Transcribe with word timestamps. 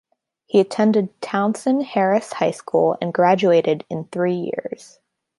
He 0.47 0.59
attended 0.59 1.21
Townsend 1.21 1.83
Harris 1.85 2.33
High 2.33 2.49
School 2.49 2.97
and 2.99 3.13
graduated 3.13 3.85
in 3.87 4.05
three 4.05 4.33
years. 4.51 4.97